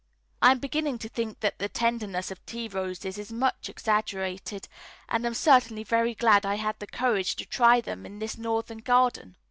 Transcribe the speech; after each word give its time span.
I 0.41 0.49
am 0.49 0.57
beginning 0.57 0.97
to 0.97 1.09
think 1.09 1.41
that 1.41 1.59
the 1.59 1.69
tenderness 1.69 2.31
of 2.31 2.43
tea 2.47 2.67
roses 2.67 3.19
is 3.19 3.31
much 3.31 3.69
exaggerated, 3.69 4.67
and 5.07 5.27
am 5.27 5.35
certainly 5.35 5.83
very 5.83 6.15
glad 6.15 6.43
I 6.43 6.55
had 6.55 6.79
the 6.79 6.87
courage 6.87 7.35
to 7.35 7.45
try 7.45 7.81
them 7.81 8.03
in 8.07 8.17
this 8.17 8.35
northern 8.35 8.79
garden. 8.79 9.35